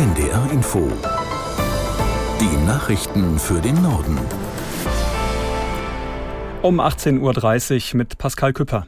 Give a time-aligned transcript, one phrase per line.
[0.00, 0.90] NDR Info.
[2.40, 4.18] Die Nachrichten für den Norden.
[6.62, 8.86] Um 18.30 Uhr mit Pascal Küpper.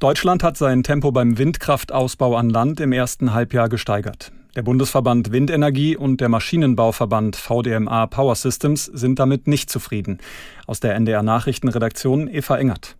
[0.00, 4.32] Deutschland hat sein Tempo beim Windkraftausbau an Land im ersten Halbjahr gesteigert.
[4.56, 10.20] Der Bundesverband Windenergie und der Maschinenbauverband VDMA Power Systems sind damit nicht zufrieden.
[10.66, 12.96] Aus der NDR Nachrichtenredaktion Eva Engert.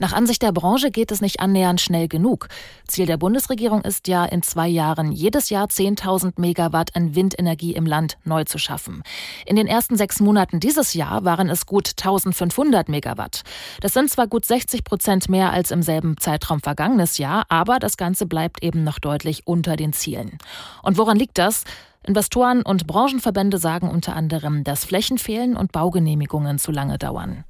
[0.00, 2.48] Nach Ansicht der Branche geht es nicht annähernd schnell genug.
[2.86, 7.84] Ziel der Bundesregierung ist ja, in zwei Jahren jedes Jahr 10.000 Megawatt an Windenergie im
[7.84, 9.02] Land neu zu schaffen.
[9.44, 13.42] In den ersten sechs Monaten dieses Jahr waren es gut 1.500 Megawatt.
[13.80, 17.96] Das sind zwar gut 60 Prozent mehr als im selben Zeitraum vergangenes Jahr, aber das
[17.96, 20.38] Ganze bleibt eben noch deutlich unter den Zielen.
[20.82, 21.64] Und woran liegt das?
[22.06, 27.44] Investoren und Branchenverbände sagen unter anderem, dass Flächen fehlen und Baugenehmigungen zu lange dauern.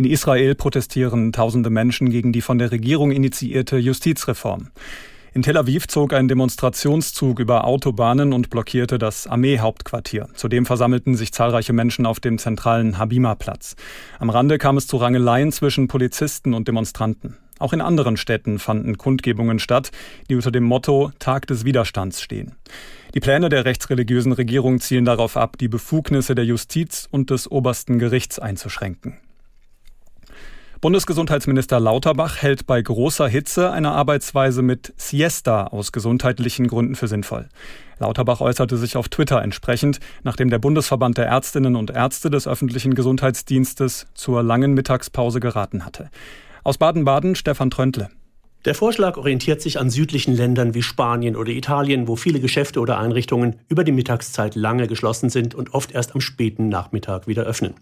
[0.00, 4.70] In Israel protestieren tausende Menschen gegen die von der Regierung initiierte Justizreform.
[5.34, 10.30] In Tel Aviv zog ein Demonstrationszug über Autobahnen und blockierte das Armeehauptquartier.
[10.32, 13.76] Zudem versammelten sich zahlreiche Menschen auf dem zentralen Habima-Platz.
[14.18, 17.36] Am Rande kam es zu Rangeleien zwischen Polizisten und Demonstranten.
[17.58, 19.90] Auch in anderen Städten fanden Kundgebungen statt,
[20.30, 22.54] die unter dem Motto Tag des Widerstands stehen.
[23.12, 27.98] Die Pläne der rechtsreligiösen Regierung zielen darauf ab, die Befugnisse der Justiz und des obersten
[27.98, 29.18] Gerichts einzuschränken.
[30.80, 37.50] Bundesgesundheitsminister Lauterbach hält bei großer Hitze eine Arbeitsweise mit Siesta aus gesundheitlichen Gründen für sinnvoll.
[37.98, 42.94] Lauterbach äußerte sich auf Twitter entsprechend, nachdem der Bundesverband der Ärztinnen und Ärzte des öffentlichen
[42.94, 46.08] Gesundheitsdienstes zur langen Mittagspause geraten hatte.
[46.64, 48.08] Aus Baden-Baden Stefan Tröntle.
[48.66, 52.98] Der Vorschlag orientiert sich an südlichen Ländern wie Spanien oder Italien, wo viele Geschäfte oder
[52.98, 57.72] Einrichtungen über die Mittagszeit lange geschlossen sind und oft erst am späten Nachmittag wieder öffnen.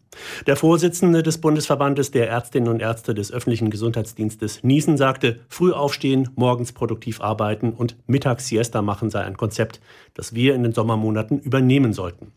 [0.46, 6.28] Der Vorsitzende des Bundesverbandes der Ärztinnen und Ärzte des öffentlichen Gesundheitsdienstes Niesen sagte, früh aufstehen,
[6.36, 9.80] morgens produktiv arbeiten und Mittagssiesta machen sei ein Konzept,
[10.14, 12.30] das wir in den Sommermonaten übernehmen sollten.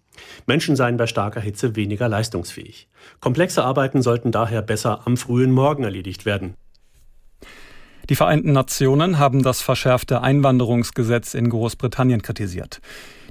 [0.47, 2.89] Menschen seien bei starker Hitze weniger leistungsfähig.
[3.19, 6.55] Komplexe Arbeiten sollten daher besser am frühen Morgen erledigt werden.
[8.11, 12.81] Die Vereinten Nationen haben das verschärfte Einwanderungsgesetz in Großbritannien kritisiert.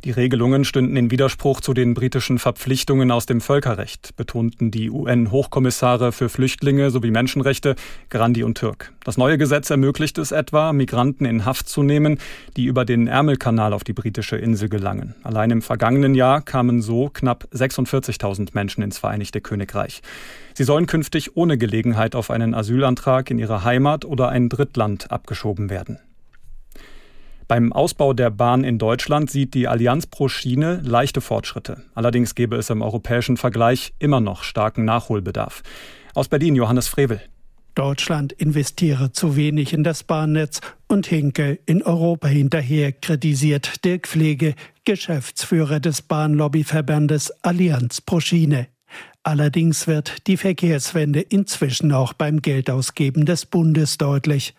[0.05, 6.13] Die Regelungen stünden in Widerspruch zu den britischen Verpflichtungen aus dem Völkerrecht, betonten die UN-Hochkommissare
[6.13, 7.77] für Flüchtlinge sowie Menschenrechte
[8.09, 8.95] Grandi und Türk.
[9.05, 12.19] Das neue Gesetz ermöglicht es etwa, Migranten in Haft zu nehmen,
[12.57, 15.15] die über den Ärmelkanal auf die britische Insel gelangen.
[15.23, 20.01] Allein im vergangenen Jahr kamen so knapp 46.000 Menschen ins Vereinigte Königreich.
[20.55, 25.69] Sie sollen künftig ohne Gelegenheit auf einen Asylantrag in ihre Heimat oder ein Drittland abgeschoben
[25.69, 25.99] werden.
[27.51, 31.83] Beim Ausbau der Bahn in Deutschland sieht die Allianz pro Schiene leichte Fortschritte.
[31.97, 35.65] Allerdings gäbe es im europäischen Vergleich immer noch starken Nachholbedarf.
[36.15, 37.21] Aus Berlin Johannes Frevel.
[37.75, 44.55] Deutschland investiere zu wenig in das Bahnnetz und hinke in Europa hinterher, kritisiert Dirk Pflege,
[44.85, 48.69] Geschäftsführer des Bahnlobbyverbandes Allianz pro Schiene.
[49.25, 54.55] Allerdings wird die Verkehrswende inzwischen auch beim Geldausgeben des Bundes deutlich.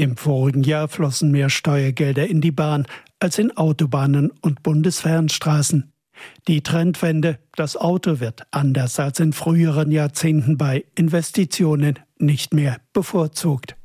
[0.00, 2.86] Im vorigen Jahr flossen mehr Steuergelder in die Bahn
[3.18, 5.92] als in Autobahnen und Bundesfernstraßen.
[6.48, 13.76] Die Trendwende, das Auto wird anders als in früheren Jahrzehnten bei Investitionen nicht mehr bevorzugt.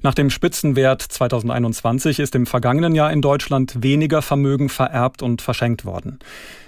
[0.00, 5.84] Nach dem Spitzenwert 2021 ist im vergangenen Jahr in Deutschland weniger Vermögen vererbt und verschenkt
[5.84, 6.20] worden.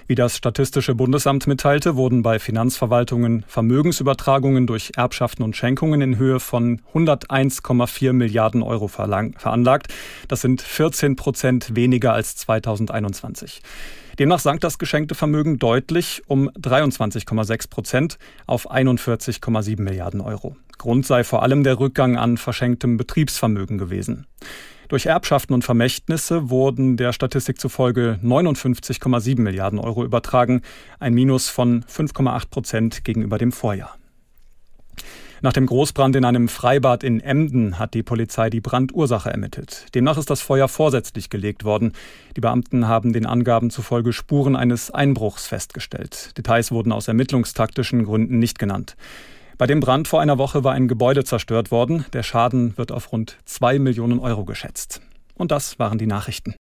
[0.09, 6.39] Wie das Statistische Bundesamt mitteilte, wurden bei Finanzverwaltungen Vermögensübertragungen durch Erbschaften und Schenkungen in Höhe
[6.39, 9.93] von 101,4 Milliarden Euro veranlagt.
[10.27, 13.61] Das sind 14 Prozent weniger als 2021.
[14.17, 18.17] Demnach sank das geschenkte Vermögen deutlich um 23,6 Prozent
[18.47, 20.57] auf 41,7 Milliarden Euro.
[20.79, 24.25] Grund sei vor allem der Rückgang an verschenktem Betriebsvermögen gewesen.
[24.89, 30.63] Durch Erbschaften und Vermächtnisse wurden der Statistik zufolge 59,7 Milliarden Euro übertragen,
[30.99, 33.95] ein Minus von 5,8 Prozent gegenüber dem Vorjahr.
[35.41, 39.85] Nach dem Großbrand in einem Freibad in Emden hat die Polizei die Brandursache ermittelt.
[39.93, 41.93] Demnach ist das Feuer vorsätzlich gelegt worden.
[42.35, 46.35] Die Beamten haben den Angaben zufolge Spuren eines Einbruchs festgestellt.
[46.35, 48.97] Details wurden aus ermittlungstaktischen Gründen nicht genannt.
[49.59, 52.05] Bei dem Brand vor einer Woche war ein Gebäude zerstört worden.
[52.13, 55.01] Der Schaden wird auf rund zwei Millionen Euro geschätzt.
[55.35, 56.55] Und das waren die Nachrichten.